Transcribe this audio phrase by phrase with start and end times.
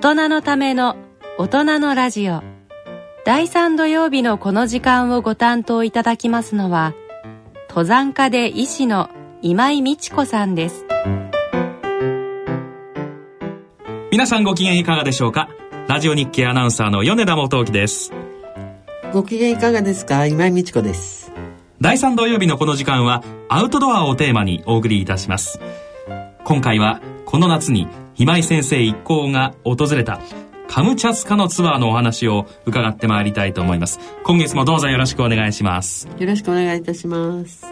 [0.00, 0.94] 大人のための
[1.38, 2.44] 大人のラジオ。
[3.24, 6.94] 第3土曜日のこの時間をご担当いただきますのは
[7.68, 9.10] 登山家で医師の
[9.42, 10.86] 今井美智子さんです。
[14.12, 15.48] 皆さんご機嫌いかがでしょうか？
[15.88, 18.12] ラジオ日経アナウンサーの米田元樹です。
[19.12, 20.26] ご機嫌いかがですか？
[20.26, 21.32] 今井美智子です。
[21.80, 25.58] 第3土曜日のこの時間はアウトドアをテーマにお送りいたします。
[26.44, 27.88] 今回はこの夏に
[28.20, 30.20] 今井先生一行が訪れた
[30.66, 34.00] カムチャツカのツアーのお話を伺ってまいりたいと思います。
[34.24, 36.08] 今月もどうぞよろしくお願いします。
[36.18, 37.64] よろしくお願いいたします。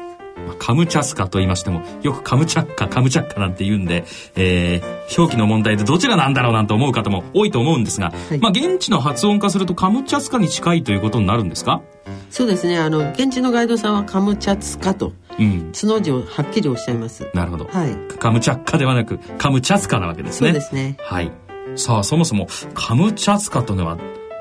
[0.60, 4.04] カムチャスカと言いましてもよくカムチャッカカムチャッカなんて言うんで、
[4.36, 11.82] えー、表記の問題でどちらなんだろうなんて思う方も多いと思うんですが、はい、まあ現地の発音化するとカムチャスカに近いということになるんですか？
[12.30, 12.78] そうですね。
[12.78, 17.28] あの現地のガイドさんはカムチャツカとうん、つの字をはっきりおっしゃいます。
[17.34, 17.66] なるほど。
[17.66, 17.94] はい。
[18.18, 20.48] カムチャッカではなく、カムチャツカなわけですね。
[20.48, 20.96] そうですね。
[21.00, 21.30] はい。
[21.74, 23.98] さあ、そもそも、カムチャツカというのは、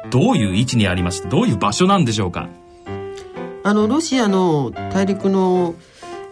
[0.09, 2.47] どういう位置にありまして、どういう場所なんでしょうか？
[3.63, 5.75] あの、ロシアの大陸の、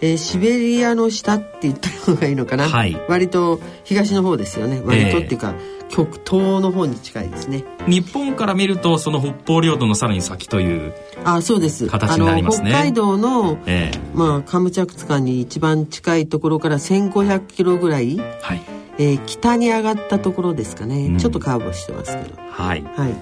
[0.01, 2.69] えー、シベリアの下って言った方がいいのかな？
[2.69, 2.95] はい。
[3.09, 4.81] 割と東の方ですよね。
[4.85, 7.63] 割とっていうか、えー極東の方に近いですね。
[7.87, 10.91] 日本から見るとその北方領土のさらに先という
[11.23, 11.85] あそうです。
[11.85, 12.71] 形になりますね。
[12.71, 18.61] 北海道の、えー、まあ、カムチャクツカに一番近いところから1500キロぐらい、はい。
[18.97, 22.41] えー、北に上がったところですかね、うん、ちょっとカーブしてますけど。
[22.49, 23.13] はい、はい。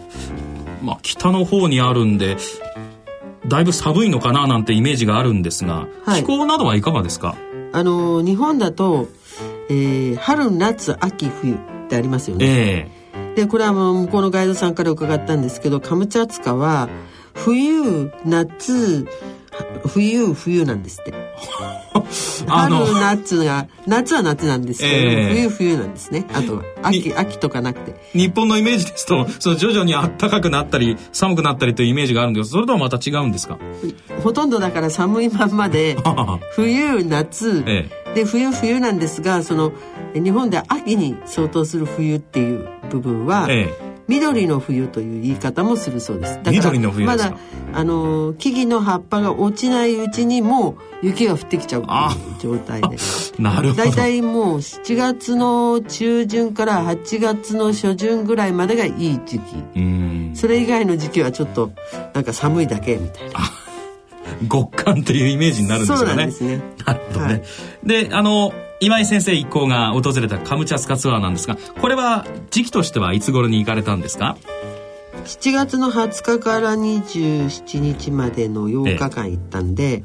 [0.81, 2.37] まあ、北の方にあるんで
[3.47, 7.35] だいぶ寒いのかななんてイメージがあるんですが、はい、気候などはいかがですか？
[7.73, 9.09] あの日本だと、
[9.69, 11.57] えー、春夏秋冬
[11.91, 12.45] ってありますよね。
[12.47, 16.87] えー、でこれはもう向こうのガイドさんから伺ったんですけどカムチャツカは
[17.33, 19.05] 冬夏
[19.85, 21.13] 冬冬なんですって。
[22.47, 26.25] 春夏が夏は夏なんですけど、えー、冬冬なんですね。
[26.33, 27.95] あとは秋秋とかなくて。
[28.13, 33.57] 日本のイメージですと その徐々に暖かくなったり寒くなったりというイメージがあるんですけどそれとはまた違うんですか？
[34.23, 35.97] ほとんどだから寒いまんまで
[36.55, 39.71] 冬夏、ええ、で冬冬なんですがその
[40.13, 46.39] 日本で秋に相当する冬っていう部分は、ええ緑の冬という言い方もするそうです。
[46.43, 47.37] だからまだ
[47.73, 51.85] あの木々の葉っぱが落ちないうちにもう雪が降ってきちゃう
[52.39, 52.97] 状態で。
[53.39, 53.83] なるほど。
[53.85, 59.55] 大体もう7月の中旬から8月の初旬ぐらいまでがいい時期。
[60.33, 61.71] それ以外の時期はちょっと
[62.13, 63.39] なんか寒いだけみたいな。
[64.49, 66.07] 極寒というイメージになるんですよね。
[66.07, 66.61] そうなんですね。
[66.85, 67.25] なるほどね。
[67.25, 67.43] はい、
[67.85, 68.51] で、あの
[68.83, 74.37] 今井先生一行が訪れたカムチャスカツアーなんですがこれは時期としてはいつ頃に行かれたんですか
[75.23, 80.03] ？7月の20日から27日までの8日間行ったんで、ええ、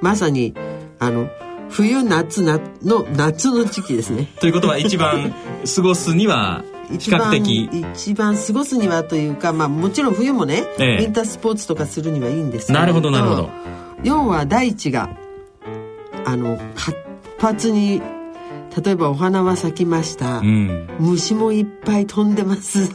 [0.00, 0.54] まさに
[0.98, 1.28] あの
[1.68, 4.26] 冬夏なの夏の時期ですね。
[4.40, 5.34] ということは一番
[5.74, 6.64] 過ごすには
[6.98, 7.68] 比較的。
[7.92, 13.50] 一番過ごすにはというか、まあ、もちろん冬もね、ええ、ウィンタースポーツとかするにはいいんですけどなるほどなるほど。
[14.02, 15.10] 要は大地が
[16.24, 16.96] あの活
[17.38, 18.00] 発に
[18.82, 22.90] 例えばお花は咲きました、うん、虫もいっぱい飛んでます。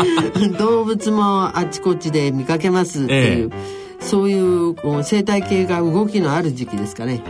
[0.58, 3.56] 動物もあちこちで見かけますっていう、え
[4.00, 7.22] え、そういうこう生態系が動きのある時期ですかね。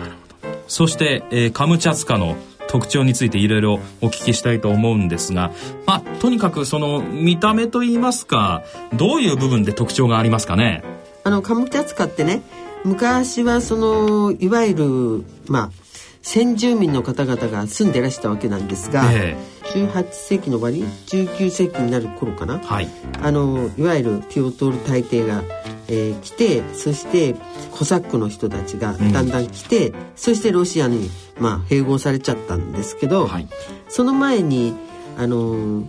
[0.69, 2.37] そして、えー、カムチャツカの
[2.69, 5.51] 特徴についていろいろお聞きしたいと思うんですが、
[5.87, 8.63] まあ、とにかくその見た目といいますか
[8.95, 10.85] どういう部分で特徴がありますかね？
[11.25, 12.43] あのカムチャツカってね
[12.85, 15.88] 昔はそのいわゆるまあ
[16.23, 22.89] 先住民の方々が住んでらしたわけなんですが、えー、18世紀の終わり19世紀になる頃かな、はい、
[23.23, 25.43] あのいわゆるピオトール大帝が、
[25.89, 27.35] えー、来てそして
[27.73, 33.49] コサックの人たちがだんだん来て、うん、そしてロシアに、まあ、併合されちゃったんですけど、はい、
[33.89, 34.75] その前に
[35.17, 35.89] あの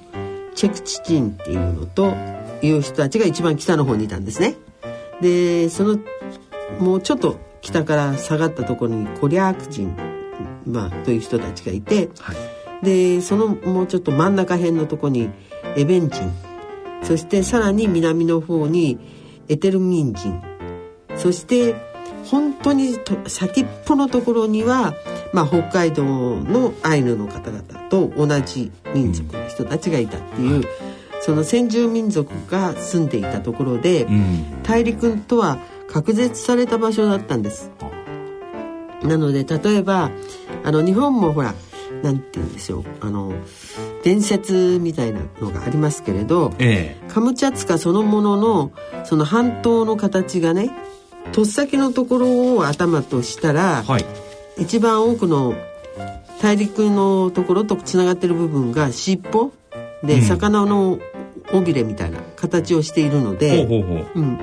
[0.55, 2.13] チェクチチンっていうのと
[2.61, 4.55] いう人たちが一番北の方にいたんですね。
[5.21, 5.99] でその
[6.79, 9.95] もうちょっと北から下がったところにコリャーク人
[10.65, 12.33] まあ、という人たちがいて、は
[12.81, 15.29] い、でそのもうちょっと真ん中辺のとこに
[15.75, 16.31] エベン人
[17.03, 18.99] そしてさらに南の方に
[19.47, 20.41] エテルミン人。
[21.17, 21.75] そして
[22.25, 22.97] 本当に
[23.27, 24.93] 先っぽのところには、
[25.33, 30.63] まあ、北海道のアイヌの方々と同じ民族の人たちがいたっていう、うん、
[31.21, 35.57] その先住民族が住んでいたところで、うん、大陸とは
[35.87, 37.71] 隔絶された場所だったんです。
[39.03, 40.11] なので例えば
[40.63, 41.53] あの日本もほら
[42.03, 42.83] なんて言うんでしょう。
[43.01, 43.33] あの
[44.03, 48.71] 伝説みたいなのがありますけれど、ええ、カムチャツカそのものの
[49.03, 50.71] その半島の形がね
[51.31, 54.05] とっさきのところを頭としたら、はい、
[54.57, 55.53] 一番多くの
[56.41, 59.51] 大陸のところとつながってる部分が尻尾
[60.03, 60.99] で、うん、魚の
[61.51, 63.65] 尾びれみたいな形をしているので、
[64.15, 64.39] うん、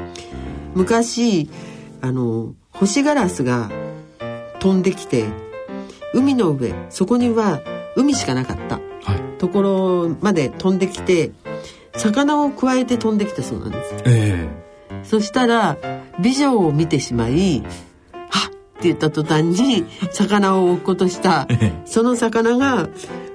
[0.75, 1.49] 昔
[2.02, 3.70] あの星ガラスが
[4.66, 5.26] 飛んできて
[6.12, 7.60] 海の上そこには
[7.94, 11.30] 海しかなかった、はい、ところまで飛んできて
[11.94, 15.76] 魚をくわえて飛んできたそうなんです、えー、そしたら
[16.18, 17.62] 美女を見てしまい
[18.28, 21.46] 「はっ!」って言った途端に魚を落っことした
[21.84, 22.88] その魚が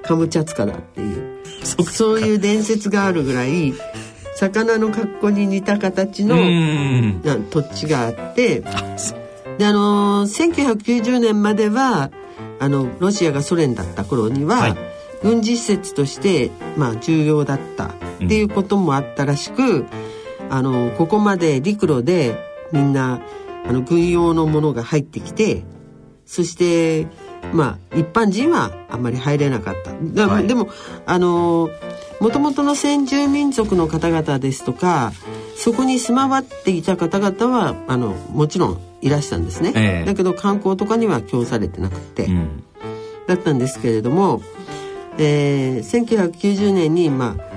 [0.04, 1.40] カムチャツカだっていう
[1.86, 3.74] そういう伝説があるぐらい
[4.36, 6.36] 魚の格好に似た形の
[7.52, 8.64] 土地があって
[9.62, 12.10] であの1990年までは
[12.60, 14.76] あのロシアがソ連だった頃には、はい、
[15.22, 17.92] 軍事施設として、まあ、重要だったっ
[18.28, 19.88] ていうこともあったらしく、うん、
[20.50, 22.36] あのここまで陸路で
[22.72, 23.22] みんな
[23.64, 25.62] あの軍用のものが入ってきて
[26.26, 27.06] そして
[27.54, 29.92] まあ一般人はあんまり入れなかった。
[30.28, 30.70] はい、でも
[31.06, 31.70] あの
[32.20, 35.12] もともとの先住民族の方々ですとか
[35.56, 42.64] そこに住まわっていた方々はあのもちろんいらしたんですね、えー、だけど観光とかには供されてなくて、うん、
[43.28, 44.42] だったんですけれども、
[45.18, 47.52] えー、1990年にまあ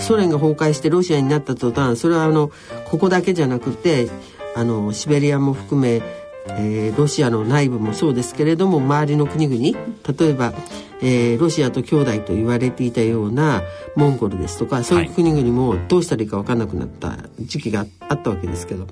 [0.00, 2.50] ソ連が崩壊してロシアになった途端それはあの
[2.86, 4.08] ここだけじゃなくて
[4.56, 6.02] あのシベリアも含め
[6.46, 9.78] えー、ロシアの内部もそうですけれども周りの国々
[10.18, 10.52] 例えば、
[11.00, 13.62] えー、ロシアと兄弟と言われていたような
[13.96, 18.86] モンゴルですとかそういう国々もどうしたらいいか分かんなくなった時期があったわけですけど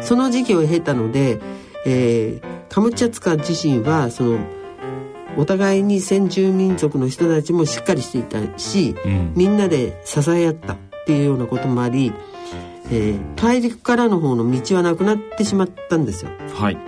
[0.00, 1.40] その時期を経たので、
[1.86, 4.38] えー、カムチャツカ自身はその
[5.36, 10.76] お互いに先住民族の人たちもしっかりしていたし、うん、みんなで支え合ったっ
[11.06, 12.12] ていうようなこともあり
[12.92, 16.30] えー、大陸からの方の道はなくなってしまったんですよ。
[16.54, 16.78] はい。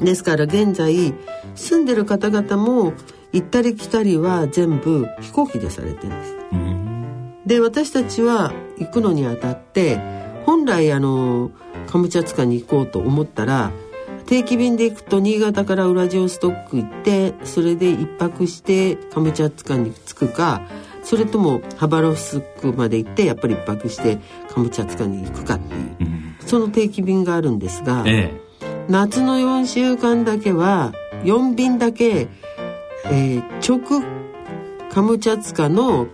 [0.00, 1.14] ですから現在
[1.54, 2.92] 住んでる方々も
[3.32, 6.36] 行ったり来たりは全部飛行機でされてるんです。
[7.46, 10.00] で私たちは行くのにあたって
[10.46, 11.50] 本来あの
[11.88, 13.72] カムチャツカに行こうと思ったら
[14.26, 20.62] 定期便で行くと新潟からウラジオストック行ってそれで一泊してカムチャツカに着くか
[21.02, 24.18] それともハバロフスクまで行ってやっぱり一泊して
[24.52, 28.40] カムチャツカに行くかっていう、うん、その定期便があるんですが、ええ、
[28.88, 32.28] 夏の4週間だけは4便だけ、
[33.04, 34.02] えー、直
[34.92, 36.08] カムチャツカの、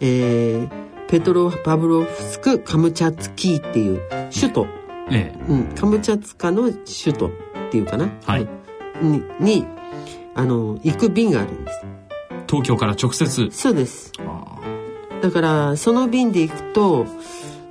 [0.00, 0.81] えー、
[1.12, 4.00] ペトロパブロフスクカムチャツキーっていう
[4.34, 4.66] 首都、
[5.10, 5.38] ええ。
[5.46, 7.30] うん、カムチャツカの首都っ
[7.70, 8.48] ていうかな、はい、
[9.02, 9.66] にに
[10.34, 11.84] あの行く便があるんです。
[12.48, 13.50] 東京から直接？
[13.50, 14.10] そうです。
[15.20, 17.04] だからその便で行くと、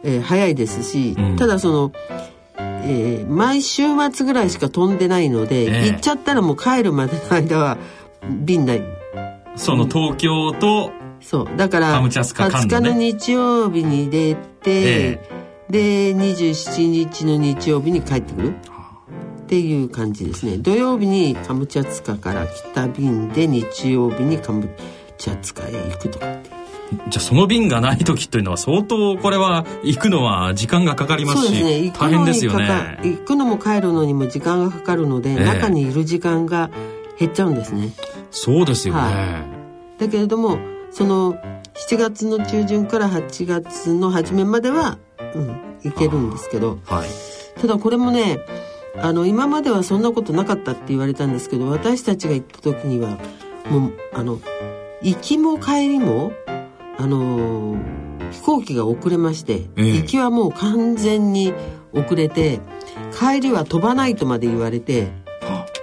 [0.04, 1.92] えー、早いですし、うん、ただその、
[2.60, 7.80] えー、毎週末ぐらいしか飛んでないので、えー、行っちゃったらもう帰るまでの間は
[8.24, 8.84] 便ない。
[9.56, 10.92] その東京と、
[11.22, 11.58] そう。
[11.58, 18.56] だから20日の日曜日に出て、えー、で27日の日曜日に帰ってくる。
[19.52, 20.58] っていう感じですね。
[20.58, 24.70] 土曜日にカムチャツカから来た便で日曜日にカム
[25.18, 26.62] チャツカへ行くとかって
[27.10, 33.00] じゃあその便がない時というのは相当これは行くのは時間がかかりますし、ね、大変ですよね。
[33.04, 36.70] 行くのも帰るのにも時間がかかるので、えー、中にいる時間が
[37.18, 37.92] 減っちゃうんですね。
[38.30, 39.46] そうですよね、は
[39.98, 40.58] い、だけれども
[40.92, 41.34] その
[41.90, 44.98] 7月の中旬から8月の初めまでは、
[45.36, 47.10] うん、行けるんですけど、はい、
[47.60, 48.40] ただこれもね
[48.98, 53.18] あの今まではそんなことなかったって言われたんですけど私たちが行った時には
[53.70, 54.40] もうあの
[55.02, 56.34] 行きも帰りも
[56.98, 57.78] あの
[58.32, 61.54] 飛行機が遅れまして、えー、行きはもう完全に
[61.94, 62.60] 遅れて
[63.18, 65.10] 帰りは飛ばないとまで言われて、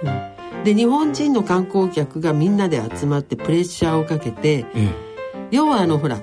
[0.03, 5.08] うん、で日本人の観光客がみんなで集まってプレッシャーをかけて、えー、
[5.51, 6.21] 要はあのほら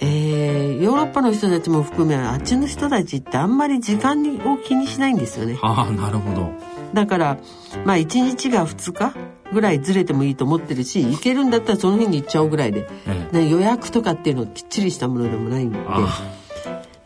[0.00, 5.58] えー、ヨーロッパの人たちも含めあっちの人たちってあんまり時間を気にしないんですよね。
[5.60, 6.52] ああなるほど。
[6.94, 7.38] だから
[7.84, 9.12] まあ1日が2日
[9.52, 15.78] ぐらいずれてもいいと思ってるし行けるんだったらその日に行っちゃおうぐらいで、ええ、予約とかっていうのきっちりしたものでもないので。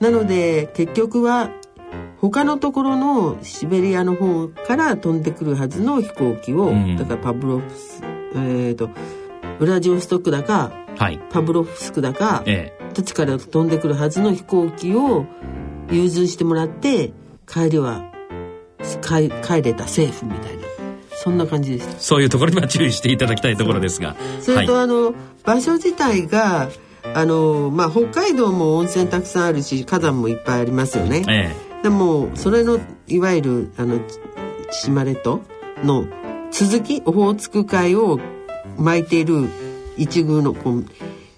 [0.01, 1.49] なので結局は
[2.21, 8.03] 他のところのシベリアの方から飛んでくるはずの飛行機を、うん、だからパブロフス
[8.35, 8.91] えっ、ー、と
[9.61, 15.27] ウラジオストックだか、はい、パブロフスクだか、ええ、土地から飛んでくるはずの飛行機を
[15.91, 17.13] 融通してもらって
[17.47, 18.03] 帰りは
[19.01, 20.63] 帰帰れたセーフみたいな。
[21.23, 24.17] そんな感じでしたそういうところには注意していただきたいところですが。
[24.41, 26.69] それと、はい、あの場所自体が
[27.15, 34.01] あの、まあ、北海道も温泉たくさんあるし火山もいっぱいありますよね、ええ、でもそれのいわゆるあの
[34.71, 35.43] 千島列島
[35.85, 36.07] の
[36.51, 38.19] 続きオホーツク海を
[38.77, 39.49] 巻いている
[39.97, 40.85] 一宮のこう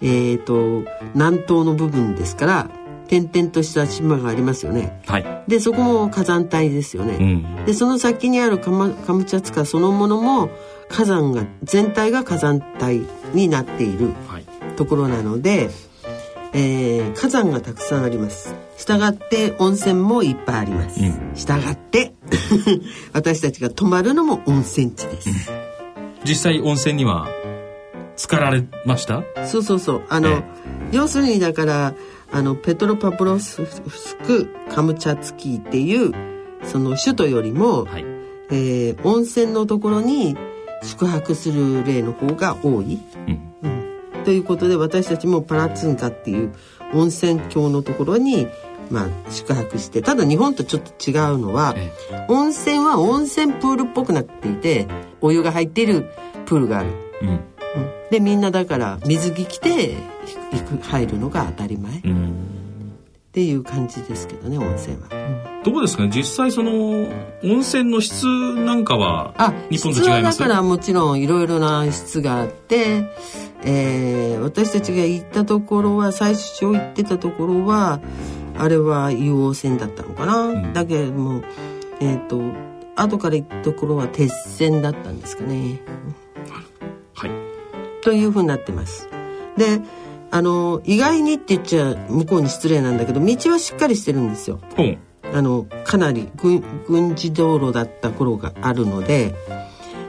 [0.00, 0.84] ええーと、
[1.14, 2.70] 南東の部分ですから
[3.08, 10.50] 点々とした島がありますよね、はい、でそこも火山帯ですよね、うん、でその先にあるカムカムチャツカそのものも
[10.88, 14.12] 火山が全体が火山帯になっている
[14.76, 15.70] ところなので、はい、
[16.52, 18.54] えー、火山がたくさんあります。
[18.76, 22.12] したがって温泉もいっぱいあります、うん、したがって
[23.14, 25.34] 私たちが泊まるのも温泉地です、うん、
[26.25, 27.28] 実際温泉には
[28.16, 29.25] 浸かられました？
[29.47, 30.02] そうそうそう。
[30.09, 30.42] あの、ええ、
[30.92, 31.94] 要するにだから
[32.33, 33.62] あのペトロパプロス
[34.26, 36.12] クカムチャツキーっていう
[36.64, 38.04] その首都よりも、はい、
[38.50, 40.37] えー、温泉のところに
[40.83, 43.54] 宿泊する例の方が多い、うん。
[43.62, 46.52] うん、ということで私たちもパラツンカっていう
[46.92, 48.49] 温泉郷のところに
[48.90, 54.87] まあ、宿泊してただ日本とちょっと違うのは、ええ、温泉は温泉プールっぽくなっていて
[55.23, 56.11] お湯が入っている
[56.44, 56.90] プールがある、
[57.23, 57.40] うん、
[58.11, 59.96] でみんなだから水着着て
[60.52, 62.02] 行く入るのが当たり前、っ
[63.32, 65.08] ていう感じですけどね温泉は、
[65.64, 66.11] どうですかね？
[66.14, 66.73] 実際その
[67.42, 69.34] 温泉の質なんかは
[69.70, 70.38] 日本と違います？
[70.38, 73.11] だからもちろんいろいろな質があって、
[73.64, 78.00] えー、私たちが行ったところは最初行ってたところは
[78.56, 81.42] あれは硫黄泉だったのかな、うん、だけども
[82.00, 82.40] えっ、ー、と
[82.94, 85.80] 後から行ったところは鉄線だったんですかね。
[88.04, 89.08] はいというふうになってます。
[89.56, 89.80] で
[90.30, 94.61] あの意外にって言っちゃ向こうに失礼なんだけど道はしっかりしてるんですよ。
[94.76, 94.99] うん、
[95.32, 99.34] あのかなり軍軍事道路だった頃があるので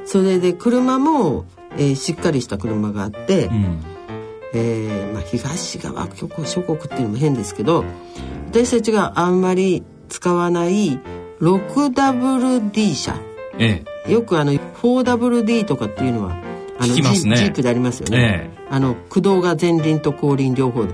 [0.05, 1.45] それで車も、
[1.77, 3.83] えー、しっかりした車があって、うん、
[4.53, 6.27] えー、まあ、東側諸
[6.61, 7.85] 国っていうのも変ですけど
[8.49, 10.99] 私たちがあんまり使わない
[11.39, 13.21] 6WD 車、
[13.59, 16.44] ええ、よくあの 4WD とかっていうのは
[16.77, 20.93] あのジ,、ね、ジープでありますよね、えあの駆動が前輪と後輪両方で。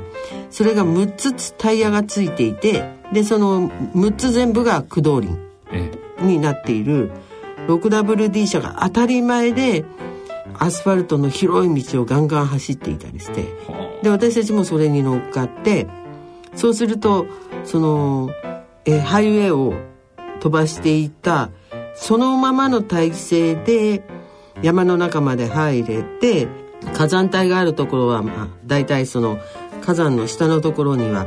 [0.49, 5.39] それが6つタイヤがついていてでその6つ全部が駆動輪
[6.21, 7.11] になっている。
[7.67, 9.85] 6WD 車が当たり前で
[10.57, 13.45] アスファルトの広い道をガンガン走っていたりして。
[14.03, 15.87] で私たちもそれに乗っかって
[16.55, 17.27] そうすると
[17.63, 18.29] その
[18.85, 19.73] えハイウェイを
[20.39, 21.49] 飛ばしていた
[21.93, 24.03] そのままの体勢で
[24.61, 26.47] 山の中まで入れて
[26.93, 29.37] 火山帯があるところは、まあ、大体その
[29.81, 31.25] 火山の下のところには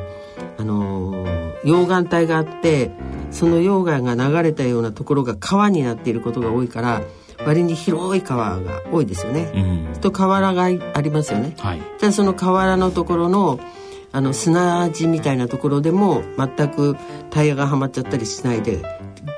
[0.59, 2.91] あのー、溶岩帯があって
[3.31, 7.03] その溶岩が流れたようなところが川になっていることが多いから
[7.45, 9.51] 割に広い川が多いですよね。
[9.93, 10.63] うん、と河原が
[10.95, 11.55] ありますよね。
[11.59, 13.59] はい、じゃその河原のところの
[14.13, 16.97] あの砂地みたいなところでも全く
[17.31, 18.81] タイヤがはまっちゃったりしないで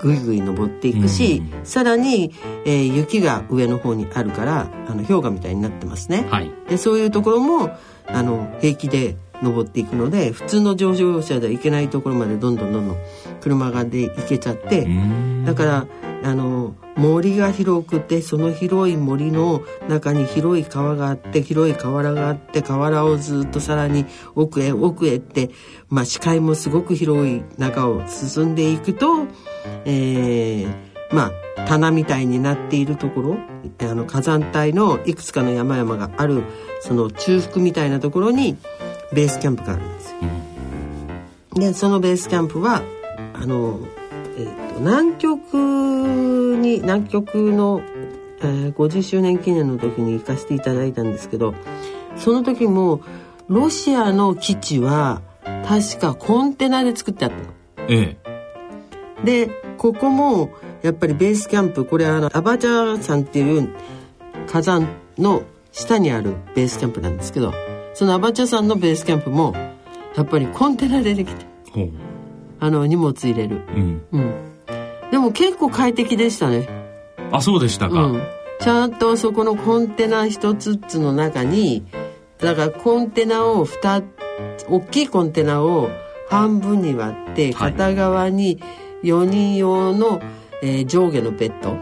[0.03, 2.35] ぐいぐい登っていくし、うん、さらに、
[2.65, 6.27] えー、雪が上の方にあるからあの氷河みたいになってますね。
[6.31, 7.77] はい、でそういうところも
[8.07, 12.97] あの平気で登っていくので普通の乗用車では行けないところまでどんどんどんどん
[13.41, 14.89] 車がで行けちゃって
[15.45, 15.87] だから
[16.23, 25.51] あの森が広くてその広い森の中に広い川があって広い河原があって河原をずっとさらに奥へ奥へって、
[25.89, 29.27] まあ、視界もすごく広い中を進んでいくと、
[29.85, 30.75] えー、
[31.13, 33.39] まあ棚みたいになっているところ
[33.81, 36.43] あの火山帯のいくつかの山々がある
[36.81, 38.57] その中腹みたいなところに
[39.13, 40.19] ベースキャンプがあるんですよ。
[41.55, 42.83] でそのベースキャンプは
[43.35, 43.81] あの
[44.39, 47.81] えーと、南極に南極の、
[48.41, 51.55] えー、50周年記念の時に行かせていただいたんですけど
[52.17, 53.01] その時も
[53.49, 55.23] ロシアの基地は
[55.67, 57.43] 確かコンテナで作ってあったの。
[57.89, 58.26] ええ、
[59.25, 60.51] でここも
[60.83, 63.69] やっぱりベースキャンプこれあのアバチャ山っていう
[64.47, 65.43] 火山の
[65.73, 67.53] 下にあるベースキャンプなんですけど
[67.95, 69.55] そのアバチャ山のベースキャンプも
[70.17, 71.47] やっぱりコンテナでできて。
[72.59, 74.35] あの荷物入れる、うん、うん、
[75.11, 76.69] でも結構快適でしたね。
[77.33, 78.23] あそうでしたか、うん、
[78.61, 81.85] ちゃんとそこのコンテナ一つずつの中に
[82.39, 84.05] だからコンテナを2
[84.69, 85.91] 大きいコンテナを
[86.29, 88.61] 半分に割って片側に
[89.07, 90.21] 4人用の、
[90.63, 91.77] えー、上下のベッド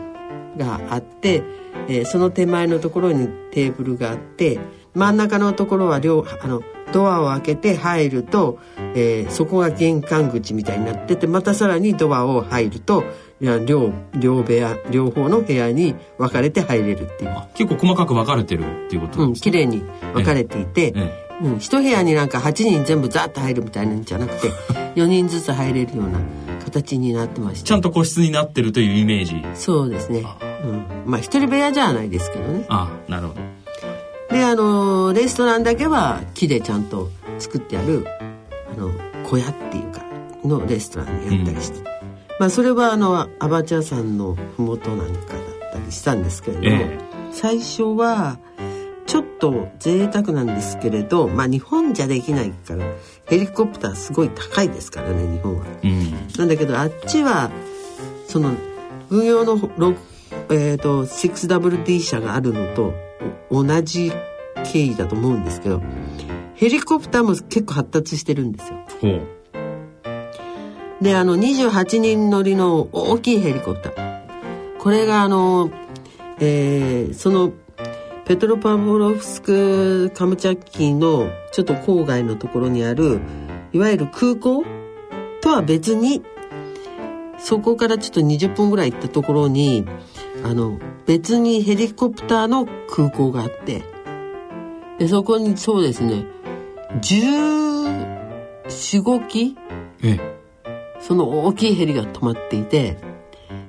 [0.56, 1.42] があって、
[1.88, 4.60] えー、その手前のところにテーブルがあって
[4.94, 6.62] 真ん中のところは両あの
[6.92, 8.60] ドアを開けて入ると、
[8.94, 13.02] えー、そこが玄関口みたいになっててまたさらにドアを入ると
[13.40, 17.34] 両両部屋両方の部屋に分かれて入れるっていう。
[17.54, 19.80] 結構細かく分かれてるっていうことですね、うん、綺麗に
[20.12, 24.50] 分かれていて、ええ、うん、一部屋になんか8人全部ザッと入るみたいなんじゃなくて
[24.94, 26.20] 4人ずつ入れるような
[26.64, 27.68] 形になってまして。
[27.68, 29.42] ちゃんと個室になってるというイメージ。
[29.54, 30.24] そうですね。
[30.64, 32.66] うん、まあ一人部屋じゃないですけどね。
[32.68, 33.40] あなるほど。
[34.30, 38.06] であのレストランだけは木でちゃんと作ってある
[38.72, 38.90] あの
[39.28, 40.02] 小屋っていうか
[40.44, 41.84] のレストランにやったりして、うん、
[42.40, 48.38] まあそれはあのアバチャ山の麓なんかだったりしたんですけれども、えー、最初は
[49.06, 52.84] ちょっと贅沢なんですけれどまあ日本じゃできないから
[53.26, 55.64] ヘリコプターすごい高いですからね日本は。
[55.82, 57.50] うん、なんだけどあっちは
[58.28, 58.54] その
[59.08, 59.56] 軍用の
[60.50, 62.92] えーと、6WD 車があるのと
[63.50, 64.12] 同じ
[64.64, 65.80] 経緯だと思うんですけど
[66.54, 68.78] ヘリコプターも結構発達してるんですよ。
[71.00, 74.24] であの28人乗りの大きいヘリコプター
[74.78, 75.70] これがあの、
[76.40, 77.52] えー、その
[78.26, 83.20] ペトロパボロフスクカムチャッキのちょっと郊外のところにある
[83.72, 84.64] いわゆる空港
[85.42, 86.22] とは別に
[87.38, 89.84] そこからちょっと20分ぐらい行ったところに
[90.42, 93.82] あの別にヘリコプターの空港があって
[94.98, 96.24] でそこにそうですね
[96.94, 99.54] 1415機
[101.00, 102.96] その大きいヘリが止まっていて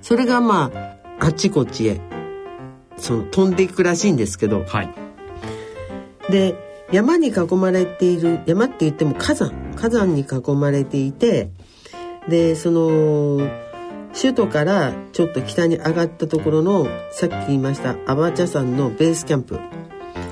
[0.02, 2.00] それがまああちこちへ
[2.98, 4.94] その飛んでいくらしいんですけど、はい、
[6.30, 6.56] で
[6.92, 11.50] 山に囲まれている山って言っても火山火山に囲まれていて
[12.28, 13.50] でその
[14.14, 19.60] 首都からちょっと北に上がったところのさっき言いましたアバチャ山のベースキャンプ。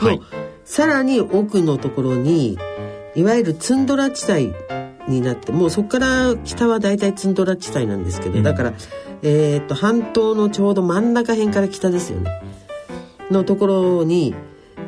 [0.04, 0.22] の、はい、
[0.64, 2.58] さらに奥のところに
[3.16, 4.54] いわゆるツンドラ地帯
[5.08, 8.74] になってもうそこから北は大体ツンドラ地帯なんですけど、うん、だから、
[9.22, 12.32] えー、っと半島のちょうど真ん中辺から北ですよね
[13.34, 14.34] のところに、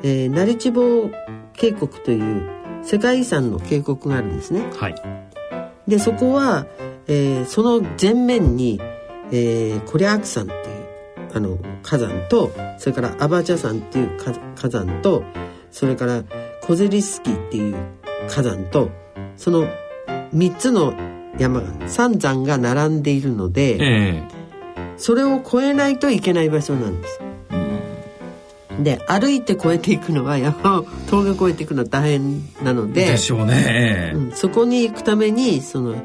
[0.03, 1.09] えー、ナリチボ
[1.53, 2.49] 渓谷という
[2.83, 4.63] 世界遺産の渓谷があるんですね。
[4.77, 4.95] はい、
[5.87, 6.65] でそこは
[7.07, 8.79] えー、その前面に、
[9.31, 14.17] えー、コリャーク山っていうあの火山とそれからアバチャ山っていう
[14.55, 15.23] 火山と
[15.71, 16.23] それから
[16.61, 17.75] コゼリスキーっていう
[18.29, 18.89] 火山と
[19.35, 19.67] その
[20.33, 20.93] 3つの
[21.37, 27.19] 山が三山が並んでいるので、えー、それを越えないといけない場所なんです。
[28.79, 35.95] で歩いて越えていくのは山を峠越えていくのは大変なのででしょうね、うん、そこに行くためにその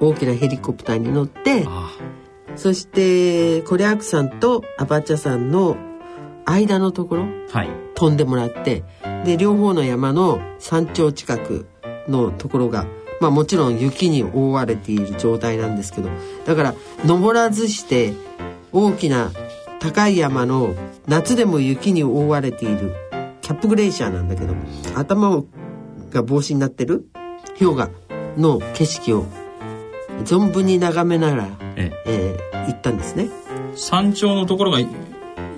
[0.00, 1.66] 大きなヘリコプターに乗って
[2.56, 5.76] そしてコリャークさんとアバチャさんの
[6.44, 8.84] 間のところ、はい、飛んでもらって
[9.24, 11.66] で両方の山の山頂近く
[12.08, 12.86] のところが
[13.20, 16.08] まあもちろん雪に覆われている状態なんですけど
[16.46, 18.12] だから登らずして
[18.72, 19.30] 大きな
[19.80, 20.74] 高い山の
[21.06, 22.94] 夏でも雪に覆われている。
[23.42, 24.54] キャップグレイシャーなんだけど
[24.94, 25.42] 頭
[26.10, 27.06] が帽子になってる？
[27.58, 27.90] 氷河
[28.36, 29.26] の景色を
[30.24, 32.36] 存分に眺めながら、ええ。
[32.52, 33.30] えー、行ったんですね。
[33.74, 34.78] 山頂のところが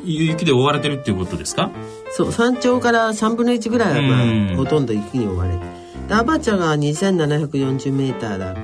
[0.05, 1.71] 雪で覆われてるっていうことですか？
[2.13, 5.81] そう山頂から3分の1ぐらいは、まあ、ほとんど雪に覆われて。
[6.13, 8.57] アバチャが2740メーターだ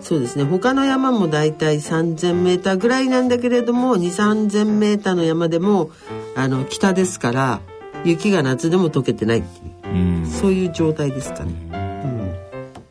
[0.00, 0.44] そうですね。
[0.44, 5.90] 他の山もだいたい3000メーターぐらいなんだけれども2 3 0 0 0メーターの山でも
[6.34, 7.60] あの北ですから
[8.04, 11.52] 雪が夏でも溶けてないっていう、うそういう状態ですかね。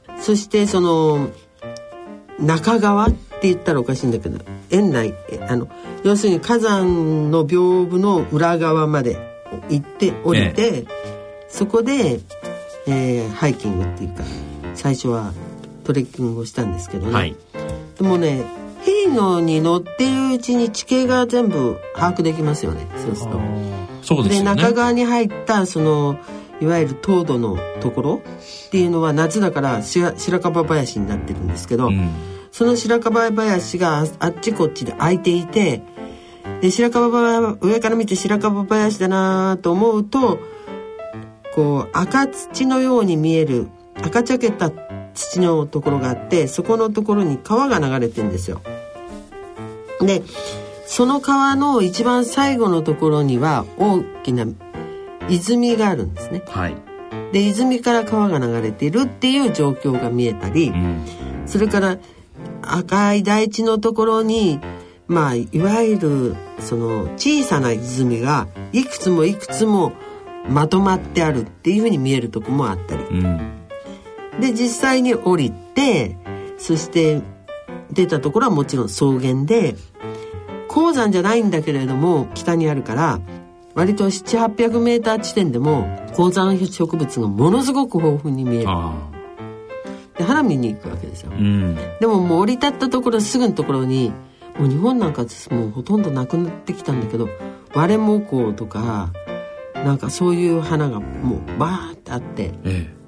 [0.07, 1.29] うん、そしてその
[2.39, 5.13] 中川って言ったらおかしいんだけど園内
[5.49, 5.67] あの
[6.03, 9.17] 要するに火山の屏風の裏側まで
[9.69, 10.85] 行って降りて、ええ、
[11.49, 12.19] そこで、
[12.87, 14.23] えー、ハイキングっていうか
[14.75, 15.33] 最初は
[15.89, 17.35] トレッキングをしたんですけどね、はい、
[17.97, 18.45] でもね
[18.83, 22.85] ヘリのに乗っているうちに地形が全部把握できますよね。
[22.95, 23.41] そうすると。
[24.03, 26.19] そうです、ね、で中側に入ったその
[26.61, 28.21] いわゆる凍土のところ
[28.67, 32.11] っていうのは夏だから白樺林になってるんですけど、うん、
[32.51, 35.81] その白樺林があっちこっちで空いていて
[36.61, 40.37] で白樺林上から見て白樺林だなと思うと
[41.55, 43.69] こう赤土のように見える
[44.03, 44.71] 赤茶けた
[45.13, 48.61] 土のところがあってそこのところに川が流れてんですよ。
[50.01, 50.21] で
[50.85, 54.47] その川の一番最後のところには大きな
[55.29, 56.41] 泉があるんですね。
[56.47, 56.75] はい、
[57.31, 61.05] で泉から川が流れているっていう状況が見えたり、うん、
[61.45, 61.97] それから
[62.61, 64.59] 赤い台地のところに
[65.07, 69.93] まあいわゆるその小さな泉がいくつもいくつも
[70.47, 73.58] まとまってあるっていうふうに見えるとこもあったり、うん、
[74.39, 76.17] で実際に降りて
[76.57, 77.21] そして
[77.91, 79.75] 出たところはもちろん草原で
[80.67, 83.19] 鉱山じゃないんだけれども北にあるから
[83.73, 88.67] 割と700800メーター地点でも高山植物がものすごく豊富に見える。
[90.17, 94.11] で花見に行くわけですよ、うん、でももう降り立ったところすぐのところに
[94.57, 97.29] もう日本なんかもうほとんどなくなってきたんだけど
[97.73, 99.13] 割れ木工とか
[99.73, 102.98] なんかそういう花がもうバーってあって、ええ、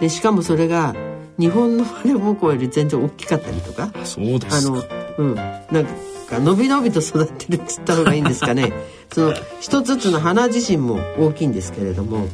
[0.00, 0.94] でしかもそれが
[1.38, 4.82] 日本のバレモコより全然大きかったりとかそうですあの
[5.18, 5.34] うん。
[5.34, 5.50] な
[5.82, 5.86] ん
[6.28, 8.72] か伸び伸びと育ってるっつった方がいいんですかね。
[9.12, 12.28] その一つずつの花自身も大きいんですけれども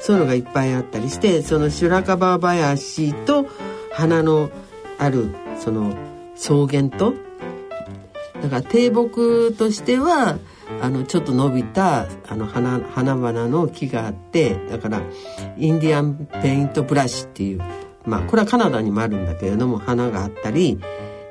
[0.00, 3.46] そういうのがいっぱいあったりしてそのシュラカバ林と
[3.92, 4.50] 花の
[4.98, 5.94] あるその
[6.36, 7.14] 草原と
[8.42, 10.38] だから低木としては
[10.80, 15.02] あのちょっと伸びたあの花花々の木があってだから
[15.56, 17.62] インディアンペイントブラシっていう
[18.04, 20.78] まあこれはカナダにもあるんだけれども花があったり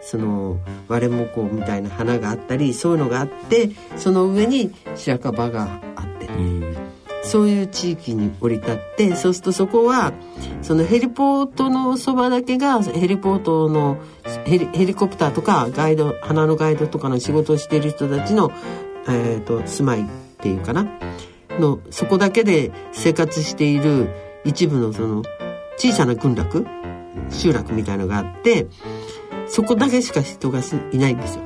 [0.01, 6.29] その割れもこみたいな花があったりそういうのがあってその上に白樺があって、
[7.23, 10.13] そういう地域に降り立ってそうするとそこは
[10.61, 13.97] そのヘリポートのそばだけがヘリポートの
[14.45, 18.51] ヘリヘリコプターとかガイド花のガイドとかの仕事をしている人たちの
[19.07, 20.05] えーと、住まいっ
[20.39, 20.87] ていうかな？
[21.59, 24.09] のそこだけで生活している
[24.45, 25.23] 一部のその
[25.77, 26.67] 小さな群落
[27.29, 28.67] 集落みたいのがあって
[29.47, 30.59] そこだけしか人が
[30.91, 31.43] いないんですよ。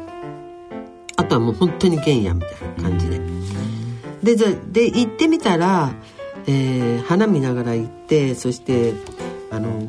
[1.15, 3.19] あとはもう本当に原野みたいな感じで。
[4.23, 4.35] で
[4.71, 5.93] で行ってみたら、
[6.45, 8.93] えー、花見ながら行ってそして
[9.49, 9.87] あの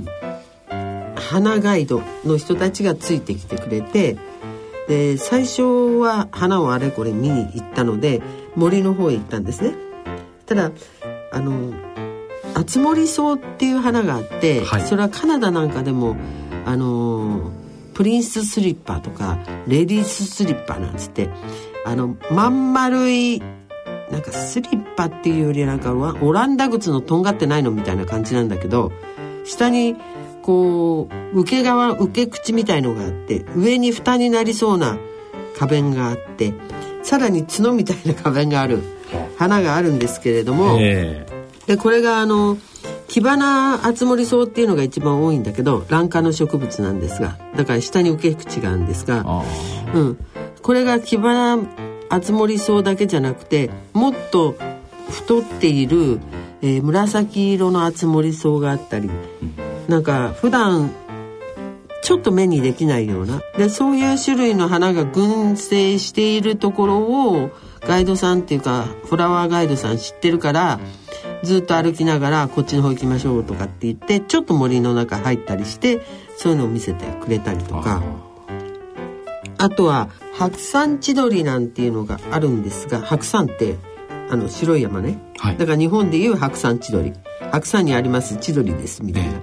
[1.16, 4.16] 花ガイドの人たちがついてきてくれて
[4.92, 8.20] で最初は花をあれこれ見に行ったので
[8.56, 9.72] 森の方へ行ったんですね。
[10.44, 10.70] ただ
[11.32, 11.72] あの
[12.54, 16.16] アツモリソウっていう花があって、はい、それはカナダなんかでも
[16.66, 17.52] あの
[17.94, 21.30] プリンススリッパとかレディーススリッパなんつって
[21.86, 23.40] あのまん丸い
[24.10, 28.92] なんかスリッパっていうよりなんかオランダ靴のとんがってないのみたいな感じなんだけど
[29.44, 29.96] 下に
[30.42, 34.98] こう受け側受け口みたいのがあって上に蓋になりそうな
[35.56, 36.52] 花弁があって
[37.02, 38.82] さらに角みたいな花弁がある
[39.38, 42.58] 花があるんですけれども、えー、でこれがあの
[43.08, 49.44] キバナアツモリソウっていうのが一番多いんだけど卵化の植物なんですがだから下に受け口があるんですが、
[49.94, 50.18] うん、
[50.62, 51.68] これがキバナ
[52.08, 54.56] アツモリソウだけじゃなくてもっと
[55.10, 56.20] 太っている、
[56.62, 60.90] えー、紫色のアツモリソウがあったり、うんなんか普段
[62.02, 63.40] ちょっと目にできないような。
[63.56, 70.80] でそういう種類の花が群生しているところをガイドさんっていうかフラワーガイドさん知ってるから
[71.42, 76.00] ずっと歩きながらこっちの方行きましょうとかって言ってちょっと森の中入ったりして
[76.36, 78.02] そういうのを見せてくれたりとか。
[79.58, 83.76] あとは白山千鳥なんていうのがあるんですが白山って
[84.28, 87.12] あの白い山ね、はい、だから日本でいう白山千鳥。
[87.52, 89.40] 白山にあります千鳥ですみたいな、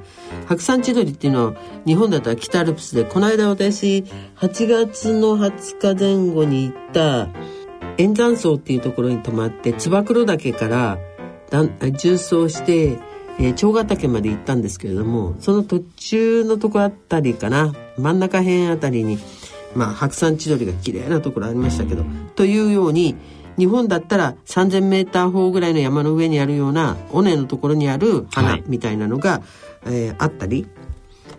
[0.49, 1.53] 白山千鳥っていうのは
[1.85, 4.03] 日本だったら北アルプスでこの間私
[4.37, 7.27] 8月の20日前後に行った
[7.99, 10.97] 円山荘っていうところに泊まって燕岳から
[11.51, 12.97] 重走して、
[13.39, 19.19] えー、長ヶ岳まで行ったんですけれどもその途中のとこあたりかな真ん中辺あたりに
[19.75, 22.03] まあ白山千鳥が綺麗なところありましたけど
[22.35, 23.15] というように
[23.59, 30.67] 日本だったら3,000メーター方ぐらいの山の上にあるような尾根のところにある花みたいなのが、はいえー、あったり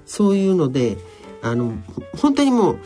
[0.07, 0.97] そういうので
[1.43, 1.73] あの
[2.17, 2.79] 本当にもう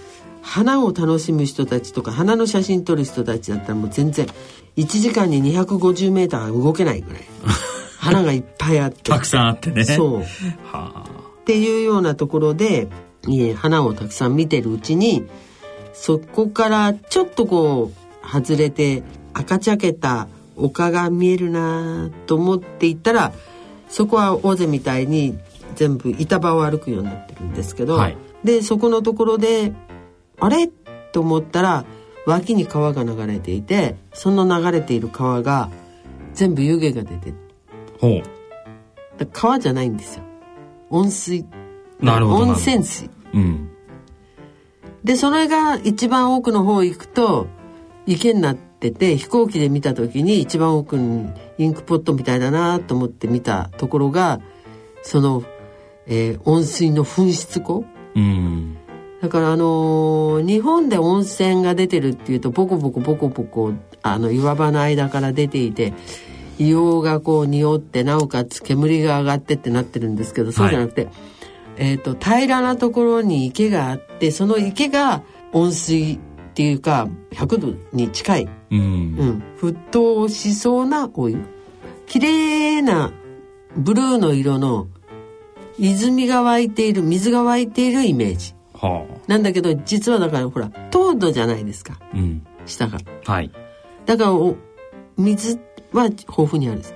[0.42, 4.26] 花を楽しむ人たちとか花の写真撮る人たちだったらもう全然
[4.76, 7.22] 1時間に250メーター動けないぐらい。
[7.98, 9.10] 花がいっぱいあって。
[9.10, 9.84] たくさんあってね。
[9.84, 10.24] そう、は
[10.72, 11.04] あ、
[11.40, 12.88] っていうようなところで
[13.56, 15.24] 花をたくさん見てるうちに
[15.94, 23.32] そこからちょっとこう外れて赤茶けた丘が見えるなと思っていったら
[23.88, 25.38] そこは尾瀬みたいに
[25.74, 29.72] 全部板場を歩くようになってるんですけど、はい、でそこのところで
[30.40, 30.68] あれ？
[31.12, 31.84] と思ったら
[32.26, 35.70] 脇に川が流れていてその流れている川が
[36.32, 37.32] 全部湯気が出て
[38.00, 38.20] ほ
[39.18, 39.26] う。
[39.32, 40.24] 川じゃないんですよ。
[40.90, 41.46] 温水。
[42.00, 43.70] なるほど温泉水、うん、
[45.04, 47.46] でそれが一番奥の方行くと
[48.06, 54.40] 池になってて飛行機で見た時に一番奥にインクポットみたいだなと思って見たところが
[55.02, 55.44] その
[56.06, 58.76] えー、温水の噴出口、うん、
[59.22, 65.92] だからあのー、日本で温泉が出てるっていうとボコボコボコボコあの岩場の間から出ていて
[66.58, 71.14] 硫黄がこう匂ってなおかつ煙が上がってってなってるんですけどそうじゃなくて、はい、
[71.78, 76.18] えーと、平らなところに池があってその池が温水っ
[76.54, 81.38] ていうか100度に近い、うん、うん、沸騰しそうなお湯
[82.06, 83.12] 綺麗な
[83.76, 84.88] ブルーの色の
[85.78, 92.98] 泉が湧いている水が湧いているイメージ、はあ、なんだけど実はだからほら糖度じゃないですか、うん、下が。
[93.24, 93.50] はい、
[94.06, 94.30] だから
[95.16, 95.58] 水
[95.92, 96.94] は豊富にあるんです。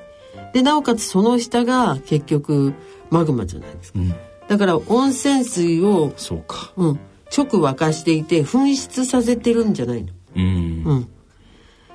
[0.52, 2.74] でなおかつその下が結局
[3.10, 4.14] マグマじゃないですか、うん、
[4.48, 7.00] だから温泉水をそうか、うん、
[7.36, 11.08] 直沸かしていて噴出させてるんじゃないの、うん、うん、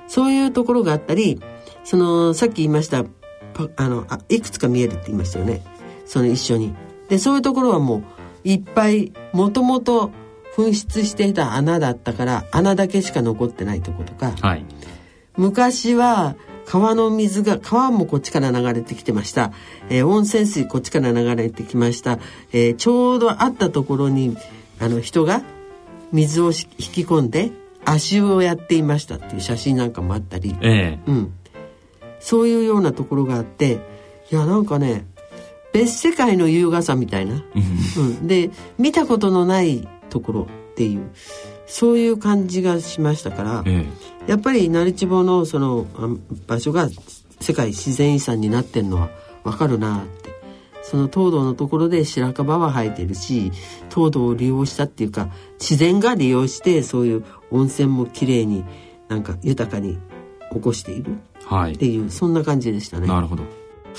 [0.08, 1.40] そういうところがあったり
[1.84, 3.04] そのさっき言いました
[3.76, 5.62] あのあいくつか見えるって言いましたよね。
[6.06, 6.74] その一緒に。
[7.08, 8.02] でそういうところはもう
[8.44, 10.10] いっぱいもともと
[10.56, 14.64] 噴出していた穴だったから穴だけしか残ってないとことか、はい、
[15.36, 19.52] 昔は川の水が川もこっちから流れてきてました、
[19.90, 22.18] えー、温泉水こっちから流れてきました、
[22.52, 24.36] えー、ちょうどあったところに
[24.80, 25.42] あの人が
[26.12, 27.50] 水を引き込んで
[27.84, 31.34] 足湯をやっていましたっていう写真なんかもあったり、えうん、
[32.20, 33.80] そういうようなところがあって
[34.30, 35.06] いやなんかね
[35.72, 37.42] 別世界の優雅さみたいな、
[37.96, 41.10] うん、で見たことのないところっていう
[41.66, 43.84] そういう感じがしましたから、え
[44.26, 45.86] え、やっぱり成地坊のその
[46.46, 46.88] 場所が
[47.40, 49.10] 世界自然遺産になってんのは
[49.42, 50.23] 分かるなって
[50.84, 53.52] その東道のところで白樺は生えてるし
[53.94, 58.64] 東道を利用したっていうか自然が利用してそういう温泉もきれいに
[59.08, 59.98] なんか豊かに
[60.52, 61.16] 起こしている。
[61.44, 63.06] っていう、はい、そんな感じでしたね。
[63.06, 63.42] なるほど、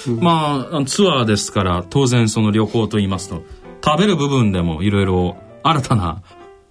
[0.08, 3.44] うん、まあツアーですから当然その旅行と言いますと
[3.84, 6.24] 食べる部分でもいろいろ新たな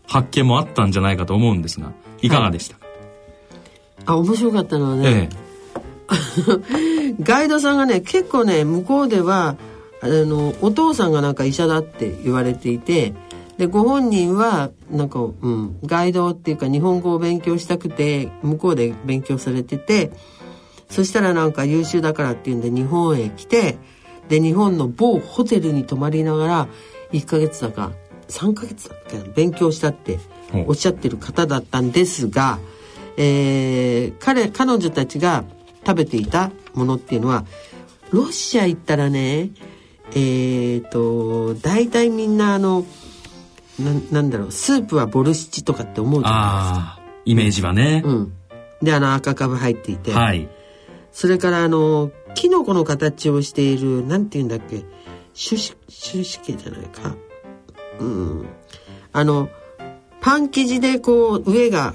[0.06, 2.76] 発見もあったんじゃないかと思うんですがいかがでした？
[2.76, 2.94] か、はい、
[4.06, 5.28] あ面白かったのはね、え
[7.10, 9.56] え、 ガイドさんがね結構ね向こうでは
[10.04, 13.14] あのお父さんがなんか医者だって言われていて
[13.56, 20.10] でご本人はなんか、うん、ガイドっていうか日本語を勉強したくて向こうで勉強されてて
[20.90, 23.78] そしたらなんか優秀だからっていうんで日本へ来て
[24.28, 26.68] で日本の某ホテルに泊まりながら
[27.12, 27.92] 1ヶ月だか
[28.28, 30.18] 3ヶ月だっけ勉強したって
[30.66, 32.58] おっしゃってる方だったんですが、
[33.16, 35.44] えー、彼彼女たちが
[35.86, 37.46] 食べていたものっていうのは
[38.10, 39.50] ロシア行ったらね
[40.14, 42.84] えっ、ー、と大体みんなあの
[43.78, 47.00] ななんだろうスープはボルシチとかって思うじゃないですか。
[47.26, 48.32] イメージはね、うん、
[48.82, 50.48] であの赤かぶ入っていて、はい、
[51.10, 54.84] それからあのキノコの形をしているなんて言うんだっけ
[55.34, 57.16] 種子種子系じゃないか。
[57.98, 58.46] うん。
[59.12, 59.48] あの
[60.20, 61.94] パン生地でこう上が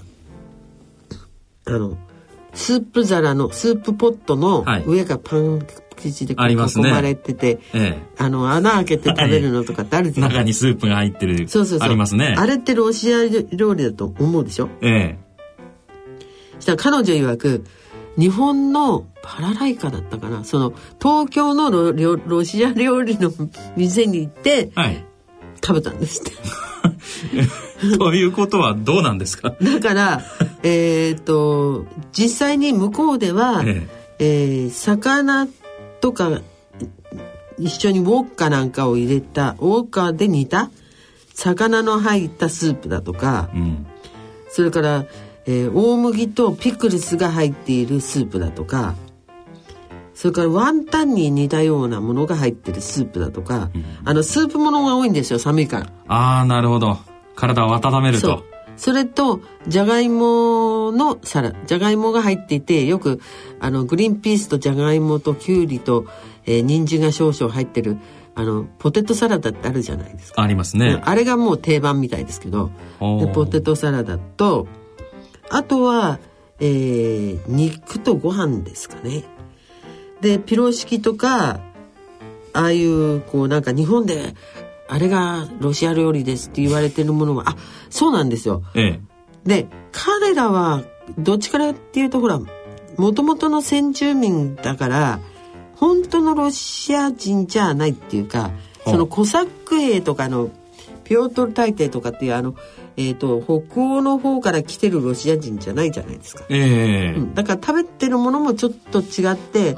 [1.65, 1.97] あの
[2.53, 6.55] スープ皿のスープポットの上がパン生地でこう囲
[6.91, 8.23] まれてて、あ、ねえ。
[8.25, 11.87] え、の穴開けて食べるのとかってあるじゃない、 中にスープが入ってるそうそうそう。
[11.87, 12.35] ありますね。
[12.37, 13.19] あれってロシア
[13.51, 14.69] 料理だと思うでしょ？
[14.81, 15.19] ええ。
[16.59, 17.65] したら彼女曰く
[18.17, 20.43] 日本のパラライカだったかな？
[20.43, 23.31] その東京のロロシア料理の
[23.77, 25.03] 店に行って、はい、
[25.63, 26.31] 食べたんですって。
[27.97, 29.53] ということはどうなんですか？
[29.61, 30.21] だから
[30.63, 33.99] えっと実際に向こうでは、ええ。
[34.21, 35.47] えー、魚
[36.01, 36.41] とか
[37.57, 40.71] 一緒にウォッカなんかを入れたウォッカで煮た
[41.33, 43.87] 魚の入ったスープだとか、うん、
[44.49, 45.05] それから、
[45.45, 48.95] えー、大麦とピクルスが入っているスープだとか
[50.13, 55.85] それからワンタンに似たようなものが入ってるスープだとか、うん、あのスープものが多いんですよ寒いから。
[56.07, 56.97] ああなるほど。
[57.35, 58.43] 体を温めると
[58.79, 63.19] それとじゃがいものサラじゃがいもが入っていてよく
[63.59, 66.05] あのグリーンピースとじゃがいもときゅうりと、
[66.45, 67.97] えー、人参が少々入ってる
[68.35, 70.41] あのポテトサラダってあるじゃないですか。
[70.41, 71.01] ありますね。
[71.03, 74.65] あれがもう定番みたいですけどでポテトサラダと
[75.49, 76.19] あとは、
[76.61, 79.25] えー、肉とご飯ですかね。
[80.21, 81.59] でピロシキとか
[82.53, 84.35] ああいうこうなんか日本で
[84.89, 87.55] あれがロシア料理ですって言われてるものはあ
[87.89, 88.63] そうなんですよ。
[88.75, 89.01] ええ、
[89.45, 90.83] で彼らは
[91.17, 92.39] どっちからっていうとほら
[92.97, 95.19] もともとの先住民だから
[95.75, 98.51] 本当のロシア人じゃないっていうか
[98.85, 100.49] そのコサック兵とかの
[101.03, 102.55] ピョートル大帝とかっていうあの
[102.97, 109.73] えーと、北欧の方から来てるロシア人じゃないじゃないですか、えーうん、だから食べてるものもちょっと違って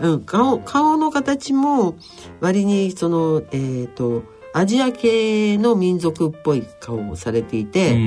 [0.00, 1.96] うん、顔顔の形も
[2.38, 7.98] 割にそのえっ、ー、とアジア系の民族っぽい顔をされていて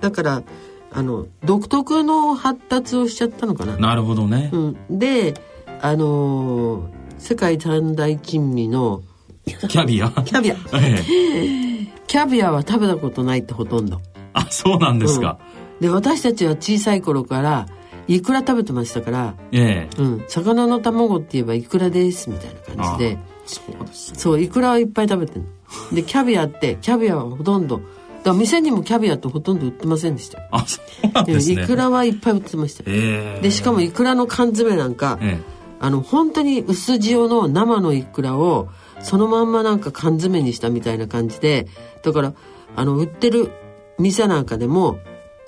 [0.00, 0.42] だから
[0.90, 3.76] あの独特の発達をしちゃったのかな。
[3.78, 5.34] なるほどね、うん、で
[5.80, 9.02] あのー、世界三大珍味の
[9.46, 10.10] キャビア？
[10.10, 11.86] キャビア、 ええ。
[12.06, 14.00] キャビアは食べたことないってほとんど。
[14.34, 15.38] あそうなんですか、
[15.80, 17.66] うん、で私たちは小さい頃から
[18.06, 20.02] いくら食べてましたから、ええ。
[20.02, 23.18] うん、魚の卵って言えばいくらですみたいな感じで。
[23.44, 25.44] そうですそういくらをいっぱい食べてる
[25.92, 31.62] でキャビアってキャビアはほとんどから店にもキャビアってほとんど売ってませんでしたあそうなんですね。
[31.62, 35.42] イクラはいっぱい売ってました、えー、でしかもイクラの缶詰なんか、えー、
[35.80, 38.68] あの本当に薄塩の生のイクラを
[39.00, 41.66] そのまんまなんか缶詰にしたみたいな感じで
[42.02, 42.34] だから
[42.76, 43.50] あの売ってる
[43.98, 44.98] 店なんかでも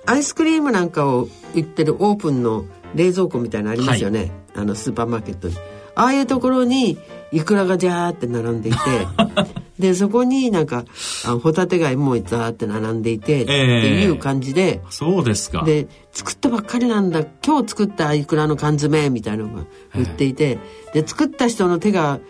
[0.06, 5.56] アイスクリームなんかを売ってるオープンの冷蔵庫みたいなのありますよね、はい、あのスーパーマーケットに。
[5.96, 6.98] ああいうところに
[7.34, 8.78] イクラがジャーって並んでいて
[9.78, 10.84] でそこになんか
[11.26, 13.54] あホタテ貝もザーって並んでいて、えー、って
[14.02, 15.64] いう感じでそうですか。
[15.64, 17.24] で作ったばっかりなんだ。
[17.44, 19.64] 今日作ったイクラの缶詰みたいなのが
[19.96, 20.58] 売っていて、
[20.94, 22.20] えー、で作った人の手が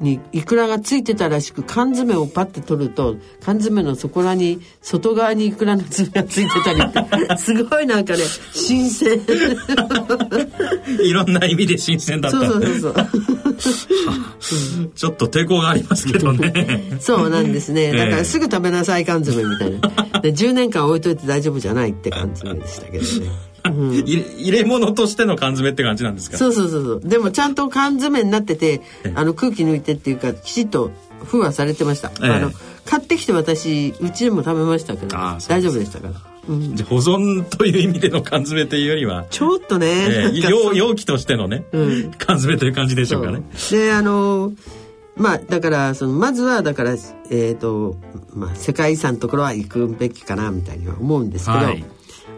[0.00, 9.20] にイクラがついてたらしく缶詰をパッて取ると缶詰のそこらに外側にイクラの爪がついてたりって すごいなんかね新鮮。
[11.02, 12.38] いろんな意味で新鮮だった。
[12.38, 12.94] そうそうそう
[14.94, 16.96] ちょっと抵抗がありますけどね。
[17.00, 17.92] そうなんですね。
[17.92, 20.20] だからすぐ食べなさい缶詰みたいな。
[20.20, 23.30] で10年間置いといて大丈夫じゃないって缶詰でしたけどね。
[23.64, 26.38] うん、 入れ物としての缶詰って感じなんですか？
[26.38, 27.00] そうそうそうそう。
[27.04, 28.80] でもちゃんと缶詰になってて
[29.14, 30.90] あの空気抜いてっていうかきちっと
[31.24, 32.52] 封はされてました、ええ、あの
[32.84, 35.16] 買ってきて私うちでも食べましたけど
[35.48, 36.14] 大丈夫でしたから、
[36.48, 43.42] うん、保存という意味での缶詰というよりはちょっとね、えー、容容器としてのね、うん、缶詰という感じでしょうかね。
[43.70, 44.52] であの
[45.14, 47.96] まあだからそのまずはだからえっ、ー、と
[48.32, 51.84] まあ世界遺産のところは行くべきかなみたいには思うんですけど、はい。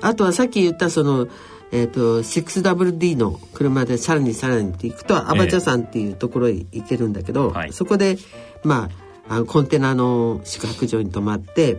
[0.00, 1.28] あとはさっき言ったその、
[1.72, 8.16] えっ、ー、と 6WD の車でさらにさらにっていくとアバチャ山っていうところへ行けるんだけど、えーそこで
[8.64, 8.88] ま
[9.28, 11.78] あコンテナの宿泊場に泊まって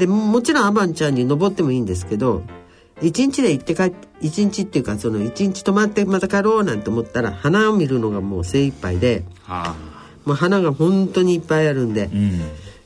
[0.00, 2.42] でもちろんアバンちゃんに登ってもいいんですけど
[3.02, 9.76] 一日で行って帰って一日っていうかその一日泊まってまた帰ろうなんて思ったら花を見るのがもう精一杯で、はあ、
[10.24, 12.10] もう花が本当にいっぱいあるんで。
[12.12, 12.40] うん。